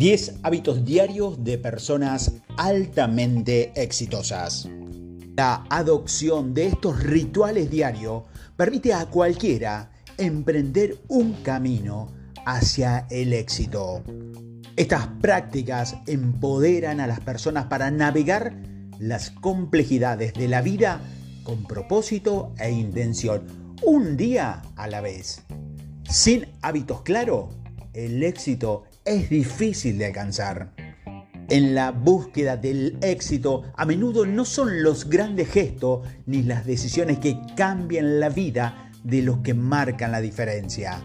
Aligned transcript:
10 0.00 0.36
hábitos 0.44 0.82
diarios 0.82 1.44
de 1.44 1.58
personas 1.58 2.32
altamente 2.56 3.70
exitosas. 3.74 4.66
La 5.36 5.66
adopción 5.68 6.54
de 6.54 6.68
estos 6.68 7.02
rituales 7.02 7.70
diarios 7.70 8.22
permite 8.56 8.94
a 8.94 9.04
cualquiera 9.10 9.92
emprender 10.16 10.96
un 11.08 11.34
camino 11.42 12.10
hacia 12.46 13.06
el 13.10 13.34
éxito. 13.34 14.02
Estas 14.74 15.06
prácticas 15.20 15.96
empoderan 16.06 16.98
a 17.00 17.06
las 17.06 17.20
personas 17.20 17.66
para 17.66 17.90
navegar 17.90 18.56
las 18.98 19.30
complejidades 19.30 20.32
de 20.32 20.48
la 20.48 20.62
vida 20.62 21.02
con 21.42 21.64
propósito 21.64 22.54
e 22.58 22.70
intención, 22.70 23.76
un 23.84 24.16
día 24.16 24.62
a 24.76 24.88
la 24.88 25.02
vez. 25.02 25.42
Sin 26.08 26.46
hábitos 26.62 27.02
claros, 27.02 27.50
el 27.92 28.22
éxito 28.22 28.84
es 29.10 29.28
difícil 29.28 29.98
de 29.98 30.06
alcanzar. 30.06 30.72
En 31.48 31.74
la 31.74 31.90
búsqueda 31.90 32.56
del 32.56 32.96
éxito, 33.02 33.64
a 33.76 33.84
menudo 33.84 34.24
no 34.24 34.44
son 34.44 34.84
los 34.84 35.08
grandes 35.08 35.50
gestos 35.50 36.06
ni 36.26 36.42
las 36.42 36.64
decisiones 36.64 37.18
que 37.18 37.36
cambian 37.56 38.20
la 38.20 38.28
vida 38.28 38.92
de 39.02 39.22
los 39.22 39.38
que 39.38 39.52
marcan 39.52 40.12
la 40.12 40.20
diferencia. 40.20 41.02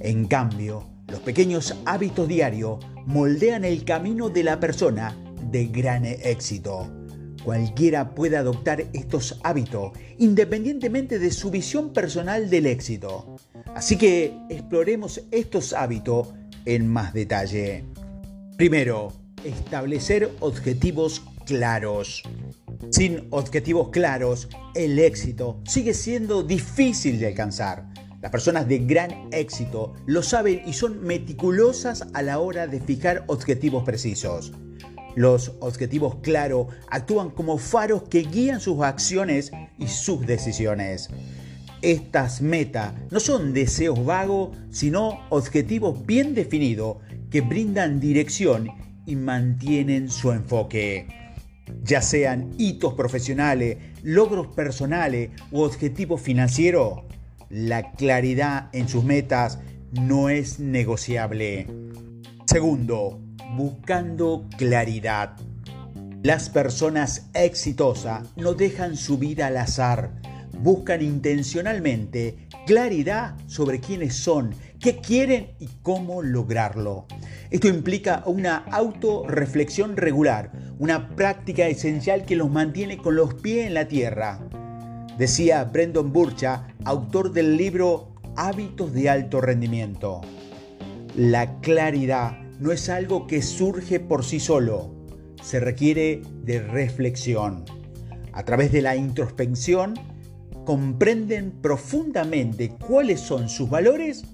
En 0.00 0.26
cambio, 0.26 0.86
los 1.08 1.20
pequeños 1.20 1.74
hábitos 1.86 2.28
diarios 2.28 2.84
moldean 3.06 3.64
el 3.64 3.86
camino 3.86 4.28
de 4.28 4.44
la 4.44 4.60
persona 4.60 5.16
de 5.50 5.66
gran 5.68 6.04
éxito. 6.04 6.92
Cualquiera 7.42 8.14
puede 8.14 8.36
adoptar 8.36 8.84
estos 8.92 9.40
hábitos 9.44 9.92
independientemente 10.18 11.18
de 11.18 11.30
su 11.30 11.50
visión 11.50 11.94
personal 11.94 12.50
del 12.50 12.66
éxito. 12.66 13.36
Así 13.74 13.96
que 13.96 14.36
exploremos 14.50 15.22
estos 15.30 15.72
hábitos 15.72 16.34
en 16.66 16.86
más 16.86 17.14
detalle. 17.14 17.84
Primero, 18.56 19.12
establecer 19.44 20.30
objetivos 20.40 21.22
claros. 21.46 22.22
Sin 22.90 23.26
objetivos 23.30 23.88
claros, 23.90 24.48
el 24.74 24.98
éxito 24.98 25.60
sigue 25.64 25.94
siendo 25.94 26.42
difícil 26.42 27.18
de 27.18 27.28
alcanzar. 27.28 27.86
Las 28.20 28.30
personas 28.30 28.66
de 28.66 28.78
gran 28.78 29.28
éxito 29.32 29.94
lo 30.06 30.22
saben 30.22 30.62
y 30.66 30.72
son 30.72 31.02
meticulosas 31.04 32.04
a 32.12 32.22
la 32.22 32.38
hora 32.38 32.66
de 32.66 32.80
fijar 32.80 33.24
objetivos 33.28 33.84
precisos. 33.84 34.52
Los 35.14 35.52
objetivos 35.60 36.16
claros 36.16 36.66
actúan 36.90 37.30
como 37.30 37.56
faros 37.56 38.02
que 38.04 38.20
guían 38.20 38.60
sus 38.60 38.82
acciones 38.82 39.50
y 39.78 39.86
sus 39.88 40.26
decisiones. 40.26 41.08
Estas 41.86 42.42
metas 42.42 42.94
no 43.12 43.20
son 43.20 43.52
deseos 43.52 44.04
vagos, 44.04 44.58
sino 44.72 45.20
objetivos 45.28 46.04
bien 46.04 46.34
definidos 46.34 46.96
que 47.30 47.42
brindan 47.42 48.00
dirección 48.00 48.72
y 49.06 49.14
mantienen 49.14 50.10
su 50.10 50.32
enfoque. 50.32 51.06
Ya 51.84 52.02
sean 52.02 52.50
hitos 52.58 52.94
profesionales, 52.94 53.76
logros 54.02 54.48
personales 54.48 55.30
u 55.52 55.60
objetivos 55.60 56.20
financieros, 56.20 57.04
la 57.50 57.92
claridad 57.92 58.68
en 58.72 58.88
sus 58.88 59.04
metas 59.04 59.60
no 59.92 60.28
es 60.28 60.58
negociable. 60.58 61.68
Segundo, 62.46 63.20
buscando 63.54 64.48
claridad. 64.58 65.36
Las 66.24 66.50
personas 66.50 67.28
exitosas 67.32 68.26
no 68.34 68.54
dejan 68.54 68.96
su 68.96 69.18
vida 69.18 69.46
al 69.46 69.58
azar, 69.58 70.10
buscan 70.62 71.02
intencionalmente 71.02 72.48
claridad 72.66 73.36
sobre 73.46 73.80
quiénes 73.80 74.14
son, 74.14 74.54
qué 74.80 74.96
quieren 74.98 75.52
y 75.58 75.68
cómo 75.82 76.22
lograrlo. 76.22 77.06
Esto 77.50 77.68
implica 77.68 78.22
una 78.26 78.56
autorreflexión 78.56 79.96
regular, 79.96 80.52
una 80.78 81.08
práctica 81.14 81.66
esencial 81.68 82.24
que 82.24 82.36
los 82.36 82.50
mantiene 82.50 82.98
con 82.98 83.16
los 83.16 83.34
pies 83.34 83.66
en 83.66 83.74
la 83.74 83.88
tierra. 83.88 84.40
Decía 85.18 85.64
Brendan 85.64 86.12
Burcha, 86.12 86.68
autor 86.84 87.32
del 87.32 87.56
libro 87.56 88.12
Hábitos 88.36 88.92
de 88.92 89.08
alto 89.08 89.40
rendimiento. 89.40 90.20
La 91.16 91.60
claridad 91.60 92.38
no 92.60 92.72
es 92.72 92.90
algo 92.90 93.26
que 93.26 93.40
surge 93.40 94.00
por 94.00 94.24
sí 94.24 94.40
solo, 94.40 94.94
se 95.42 95.60
requiere 95.60 96.22
de 96.42 96.60
reflexión. 96.60 97.64
A 98.32 98.44
través 98.44 98.72
de 98.72 98.82
la 98.82 98.96
introspección, 98.96 99.94
comprenden 100.66 101.52
profundamente 101.62 102.68
cuáles 102.68 103.20
son 103.20 103.48
sus 103.48 103.70
valores, 103.70 104.24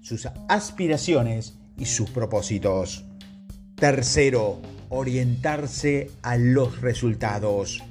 sus 0.00 0.26
aspiraciones 0.48 1.58
y 1.78 1.84
sus 1.84 2.10
propósitos. 2.10 3.04
Tercero, 3.76 4.60
orientarse 4.88 6.10
a 6.22 6.36
los 6.36 6.80
resultados. 6.80 7.82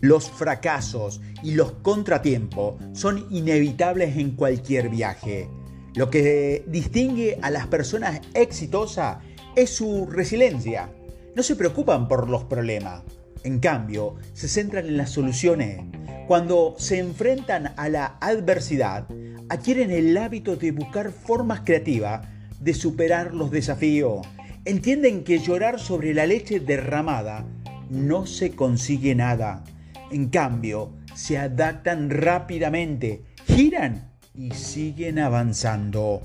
Los 0.00 0.30
fracasos 0.30 1.20
y 1.42 1.54
los 1.54 1.72
contratiempos 1.72 2.74
son 2.92 3.26
inevitables 3.30 4.16
en 4.16 4.32
cualquier 4.32 4.88
viaje. 4.90 5.48
Lo 5.94 6.10
que 6.10 6.64
distingue 6.66 7.38
a 7.40 7.50
las 7.50 7.68
personas 7.68 8.20
exitosas 8.34 9.18
es 9.54 9.70
su 9.70 10.06
resiliencia. 10.06 10.92
No 11.36 11.42
se 11.44 11.54
preocupan 11.54 12.08
por 12.08 12.28
los 12.28 12.44
problemas. 12.44 13.02
En 13.44 13.58
cambio, 13.58 14.16
se 14.34 14.48
centran 14.48 14.86
en 14.86 14.96
las 14.96 15.10
soluciones. 15.10 15.80
Cuando 16.28 16.76
se 16.78 16.98
enfrentan 16.98 17.72
a 17.76 17.88
la 17.88 18.16
adversidad, 18.20 19.06
adquieren 19.48 19.90
el 19.90 20.16
hábito 20.16 20.56
de 20.56 20.70
buscar 20.70 21.10
formas 21.10 21.60
creativas 21.60 22.26
de 22.60 22.74
superar 22.74 23.34
los 23.34 23.50
desafíos. 23.50 24.26
Entienden 24.64 25.24
que 25.24 25.40
llorar 25.40 25.80
sobre 25.80 26.14
la 26.14 26.26
leche 26.26 26.60
derramada 26.60 27.44
no 27.90 28.26
se 28.26 28.52
consigue 28.52 29.14
nada. 29.14 29.64
En 30.10 30.28
cambio, 30.28 30.92
se 31.14 31.38
adaptan 31.38 32.10
rápidamente, 32.10 33.24
giran 33.46 34.12
y 34.34 34.52
siguen 34.52 35.18
avanzando. 35.18 36.22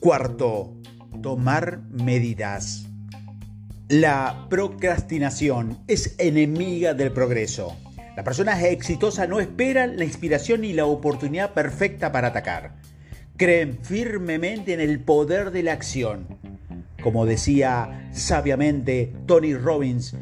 Cuarto, 0.00 0.74
tomar 1.20 1.82
medidas. 1.90 2.88
La 3.92 4.46
procrastinación 4.48 5.80
es 5.86 6.14
enemiga 6.16 6.94
del 6.94 7.12
progreso. 7.12 7.76
Las 8.16 8.24
personas 8.24 8.62
exitosas 8.62 9.28
no 9.28 9.38
esperan 9.38 9.98
la 9.98 10.04
inspiración 10.04 10.62
ni 10.62 10.72
la 10.72 10.86
oportunidad 10.86 11.52
perfecta 11.52 12.10
para 12.10 12.28
atacar. 12.28 12.76
Creen 13.36 13.78
firmemente 13.82 14.72
en 14.72 14.80
el 14.80 14.98
poder 15.00 15.50
de 15.50 15.62
la 15.62 15.74
acción. 15.74 16.26
Como 17.02 17.26
decía 17.26 18.08
sabiamente 18.14 19.12
Tony 19.26 19.52
Robbins, 19.52 20.16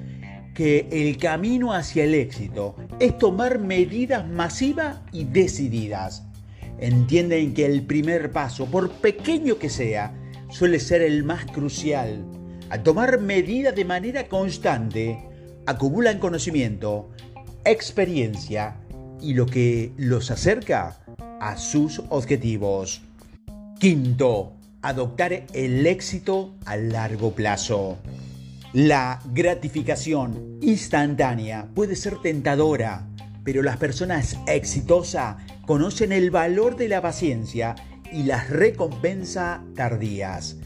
que 0.52 0.88
el 0.90 1.16
camino 1.16 1.72
hacia 1.72 2.02
el 2.02 2.16
éxito 2.16 2.74
es 2.98 3.16
tomar 3.18 3.60
medidas 3.60 4.26
masivas 4.26 4.98
y 5.12 5.26
decididas 5.26 6.24
entienden 6.80 7.54
que 7.54 7.66
el 7.66 7.82
primer 7.82 8.32
paso, 8.32 8.66
por 8.66 8.90
pequeño 8.90 9.58
que 9.58 9.70
sea, 9.70 10.12
suele 10.48 10.80
ser 10.80 11.02
el 11.02 11.22
más 11.22 11.44
crucial. 11.44 12.39
Al 12.70 12.84
tomar 12.84 13.18
medidas 13.18 13.74
de 13.74 13.84
manera 13.84 14.28
constante, 14.28 15.18
acumulan 15.66 16.20
conocimiento, 16.20 17.10
experiencia 17.64 18.76
y 19.20 19.34
lo 19.34 19.46
que 19.46 19.92
los 19.96 20.30
acerca 20.30 21.00
a 21.40 21.56
sus 21.56 22.00
objetivos. 22.10 23.02
Quinto, 23.80 24.52
adoptar 24.82 25.46
el 25.52 25.84
éxito 25.84 26.54
a 26.64 26.76
largo 26.76 27.32
plazo. 27.32 27.98
La 28.72 29.20
gratificación 29.32 30.58
instantánea 30.62 31.66
puede 31.74 31.96
ser 31.96 32.18
tentadora, 32.22 33.08
pero 33.42 33.62
las 33.62 33.78
personas 33.78 34.38
exitosas 34.46 35.36
conocen 35.66 36.12
el 36.12 36.30
valor 36.30 36.76
de 36.76 36.88
la 36.88 37.02
paciencia 37.02 37.74
y 38.12 38.22
las 38.22 38.48
recompensas 38.48 39.60
tardías, 39.74 40.56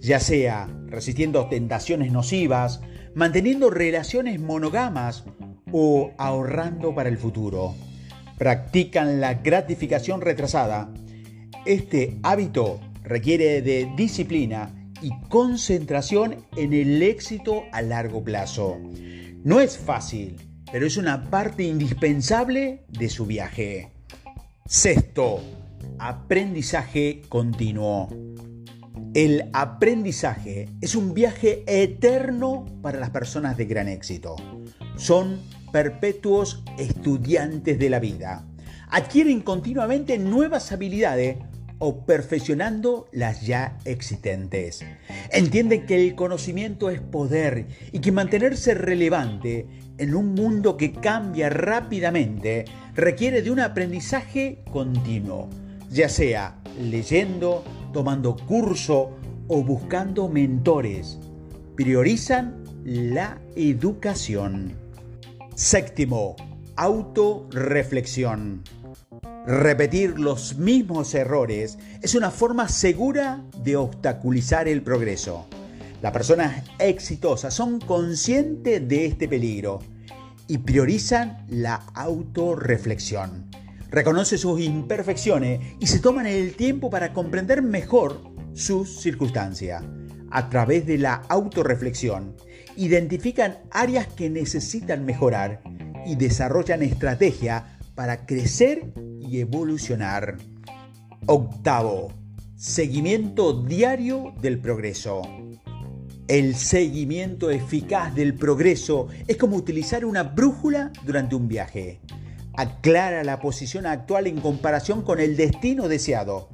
ya 0.00 0.18
sea 0.18 0.68
resistiendo 0.86 1.46
tentaciones 1.48 2.10
nocivas, 2.10 2.80
manteniendo 3.14 3.70
relaciones 3.70 4.40
monogamas 4.40 5.24
o 5.72 6.12
ahorrando 6.18 6.94
para 6.94 7.08
el 7.08 7.18
futuro. 7.18 7.74
Practican 8.38 9.20
la 9.20 9.34
gratificación 9.34 10.20
retrasada. 10.20 10.92
Este 11.66 12.18
hábito 12.22 12.80
requiere 13.02 13.60
de 13.60 13.92
disciplina 13.96 14.74
y 15.02 15.10
concentración 15.28 16.46
en 16.56 16.72
el 16.72 17.02
éxito 17.02 17.64
a 17.72 17.82
largo 17.82 18.22
plazo. 18.24 18.78
No 19.44 19.60
es 19.60 19.78
fácil, 19.78 20.36
pero 20.72 20.86
es 20.86 20.96
una 20.96 21.30
parte 21.30 21.64
indispensable 21.64 22.84
de 22.88 23.08
su 23.08 23.26
viaje. 23.26 23.92
Sexto, 24.66 25.40
aprendizaje 25.98 27.22
continuo. 27.28 28.08
El 29.12 29.50
aprendizaje 29.54 30.68
es 30.80 30.94
un 30.94 31.14
viaje 31.14 31.64
eterno 31.66 32.64
para 32.80 33.00
las 33.00 33.10
personas 33.10 33.56
de 33.56 33.64
gran 33.64 33.88
éxito. 33.88 34.36
Son 34.96 35.40
perpetuos 35.72 36.62
estudiantes 36.78 37.76
de 37.80 37.90
la 37.90 37.98
vida. 37.98 38.46
Adquieren 38.88 39.40
continuamente 39.40 40.16
nuevas 40.16 40.70
habilidades 40.70 41.38
o 41.80 42.06
perfeccionando 42.06 43.08
las 43.10 43.44
ya 43.44 43.78
existentes. 43.84 44.84
Entienden 45.32 45.86
que 45.86 46.06
el 46.06 46.14
conocimiento 46.14 46.88
es 46.88 47.00
poder 47.00 47.66
y 47.90 47.98
que 47.98 48.12
mantenerse 48.12 48.74
relevante 48.74 49.66
en 49.98 50.14
un 50.14 50.34
mundo 50.34 50.76
que 50.76 50.92
cambia 50.92 51.48
rápidamente 51.50 52.64
requiere 52.94 53.42
de 53.42 53.50
un 53.50 53.58
aprendizaje 53.58 54.62
continuo, 54.70 55.48
ya 55.90 56.08
sea 56.08 56.60
leyendo, 56.78 57.64
tomando 57.92 58.36
curso 58.36 59.10
o 59.48 59.62
buscando 59.62 60.28
mentores. 60.28 61.18
Priorizan 61.76 62.62
la 62.84 63.38
educación. 63.56 64.72
Séptimo, 65.54 66.36
autorreflexión. 66.76 68.62
Repetir 69.46 70.18
los 70.18 70.56
mismos 70.56 71.14
errores 71.14 71.78
es 72.02 72.14
una 72.14 72.30
forma 72.30 72.68
segura 72.68 73.44
de 73.62 73.76
obstaculizar 73.76 74.68
el 74.68 74.82
progreso. 74.82 75.46
Las 76.02 76.12
personas 76.12 76.62
exitosas 76.78 77.52
son 77.52 77.80
conscientes 77.80 78.86
de 78.86 79.06
este 79.06 79.28
peligro 79.28 79.80
y 80.46 80.58
priorizan 80.58 81.44
la 81.48 81.82
autorreflexión. 81.94 83.50
Reconocen 83.90 84.38
sus 84.38 84.60
imperfecciones 84.60 85.60
y 85.80 85.86
se 85.88 85.98
toman 85.98 86.26
el 86.26 86.54
tiempo 86.54 86.90
para 86.90 87.12
comprender 87.12 87.60
mejor 87.60 88.22
sus 88.54 89.00
circunstancias. 89.00 89.82
A 90.30 90.48
través 90.48 90.86
de 90.86 90.96
la 90.96 91.14
autorreflexión, 91.28 92.36
identifican 92.76 93.58
áreas 93.72 94.06
que 94.06 94.30
necesitan 94.30 95.04
mejorar 95.04 95.60
y 96.06 96.14
desarrollan 96.14 96.82
estrategias 96.82 97.64
para 97.96 98.26
crecer 98.26 98.92
y 99.20 99.40
evolucionar. 99.40 100.38
Octavo, 101.26 102.12
seguimiento 102.56 103.60
diario 103.60 104.32
del 104.40 104.60
progreso. 104.60 105.22
El 106.28 106.54
seguimiento 106.54 107.50
eficaz 107.50 108.14
del 108.14 108.34
progreso 108.34 109.08
es 109.26 109.36
como 109.36 109.56
utilizar 109.56 110.04
una 110.04 110.22
brújula 110.22 110.92
durante 111.04 111.34
un 111.34 111.48
viaje. 111.48 112.00
Aclara 112.54 113.24
la 113.24 113.40
posición 113.40 113.86
actual 113.86 114.26
en 114.26 114.40
comparación 114.40 115.02
con 115.02 115.20
el 115.20 115.36
destino 115.36 115.88
deseado. 115.88 116.48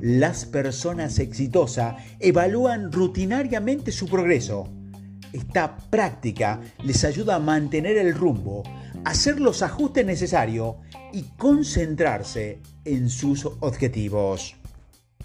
Las 0.00 0.44
personas 0.44 1.18
exitosas 1.18 1.96
evalúan 2.20 2.92
rutinariamente 2.92 3.92
su 3.92 4.06
progreso. 4.06 4.68
Esta 5.32 5.76
práctica 5.76 6.60
les 6.84 7.04
ayuda 7.04 7.36
a 7.36 7.40
mantener 7.40 7.96
el 7.96 8.14
rumbo, 8.14 8.62
hacer 9.04 9.40
los 9.40 9.62
ajustes 9.62 10.06
necesarios 10.06 10.76
y 11.12 11.22
concentrarse 11.36 12.60
en 12.84 13.08
sus 13.08 13.46
objetivos. 13.46 14.56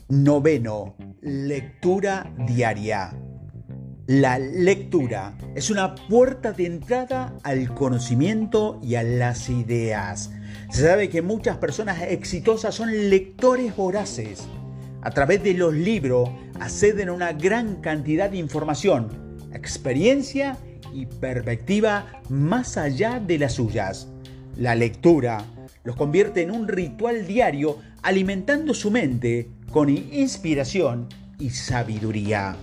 Noveno, 0.07 0.95
lectura 1.21 2.33
diaria. 2.47 3.13
La 4.09 4.39
lectura 4.39 5.37
es 5.53 5.69
una 5.69 5.93
puerta 5.93 6.51
de 6.51 6.65
entrada 6.65 7.37
al 7.43 7.75
conocimiento 7.75 8.79
y 8.81 8.95
a 8.95 9.03
las 9.03 9.49
ideas. 9.51 10.31
Se 10.71 10.81
sabe 10.81 11.09
que 11.09 11.21
muchas 11.21 11.57
personas 11.57 12.01
exitosas 12.01 12.73
son 12.73 13.11
lectores 13.11 13.75
voraces. 13.75 14.47
A 15.03 15.11
través 15.11 15.43
de 15.43 15.53
los 15.53 15.75
libros 15.75 16.27
acceden 16.59 17.09
a 17.09 17.13
una 17.13 17.33
gran 17.33 17.81
cantidad 17.81 18.31
de 18.31 18.37
información, 18.37 19.37
experiencia 19.53 20.57
y 20.91 21.05
perspectiva 21.05 22.07
más 22.29 22.77
allá 22.77 23.19
de 23.19 23.37
las 23.37 23.53
suyas. 23.53 24.07
La 24.57 24.73
lectura 24.73 25.45
los 25.83 25.95
convierte 25.95 26.41
en 26.41 26.49
un 26.49 26.67
ritual 26.67 27.27
diario 27.27 27.77
alimentando 28.01 28.73
su 28.73 28.89
mente 28.89 29.51
con 29.69 29.87
inspiración 29.87 31.07
y 31.37 31.51
sabiduría. 31.51 32.55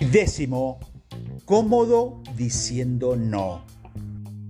Décimo, 0.00 0.78
cómodo 1.44 2.22
diciendo 2.36 3.16
no. 3.16 3.64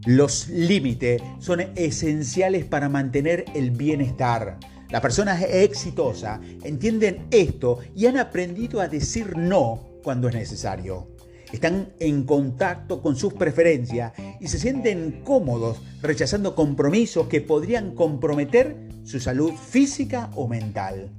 Los 0.04 0.48
límites 0.48 1.22
son 1.38 1.60
esenciales 1.76 2.64
para 2.64 2.88
mantener 2.88 3.44
el 3.54 3.70
bienestar. 3.70 4.58
Las 4.90 5.00
personas 5.00 5.42
exitosas 5.42 6.40
entienden 6.62 7.26
esto 7.30 7.78
y 7.94 8.06
han 8.06 8.18
aprendido 8.18 8.80
a 8.80 8.88
decir 8.88 9.36
no 9.36 9.84
cuando 10.02 10.28
es 10.28 10.34
necesario 10.34 11.16
están 11.52 11.92
en 12.00 12.24
contacto 12.24 13.00
con 13.00 13.16
sus 13.16 13.34
preferencias 13.34 14.12
y 14.40 14.48
se 14.48 14.58
sienten 14.58 15.22
cómodos 15.24 15.80
rechazando 16.02 16.54
compromisos 16.54 17.28
que 17.28 17.40
podrían 17.40 17.94
comprometer 17.94 18.76
su 19.04 19.20
salud 19.20 19.52
física 19.52 20.30
o 20.34 20.48
mental. 20.48 21.10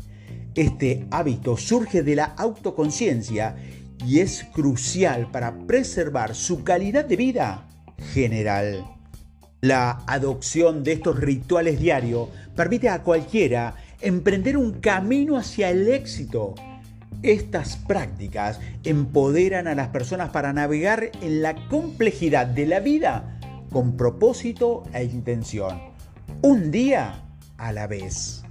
Este 0.55 1.05
hábito 1.11 1.55
surge 1.55 2.03
de 2.03 2.15
la 2.15 2.25
autoconciencia 2.25 3.55
y 4.07 4.19
es 4.21 4.45
crucial 4.53 5.29
para 5.31 5.57
preservar 5.67 6.33
su 6.33 6.63
calidad 6.63 7.05
de 7.05 7.17
vida 7.17 7.67
general. 8.13 8.85
La 9.59 10.03
adopción 10.07 10.83
de 10.83 10.93
estos 10.93 11.19
rituales 11.19 11.79
diarios 11.79 12.29
permite 12.55 12.87
a 12.87 13.03
cualquiera 13.03 13.75
emprender 13.99 14.55
un 14.55 14.79
camino 14.79 15.35
hacia 15.35 15.69
el 15.69 15.89
éxito 15.89 16.55
estas 17.23 17.77
prácticas 17.77 18.59
empoderan 18.83 19.67
a 19.67 19.75
las 19.75 19.87
personas 19.87 20.29
para 20.29 20.53
navegar 20.53 21.09
en 21.21 21.41
la 21.41 21.55
complejidad 21.67 22.45
de 22.45 22.67
la 22.67 22.79
vida 22.79 23.39
con 23.71 23.97
propósito 23.97 24.83
e 24.93 25.03
intención, 25.03 25.79
un 26.41 26.69
día 26.69 27.23
a 27.57 27.71
la 27.71 27.87
vez. 27.87 28.43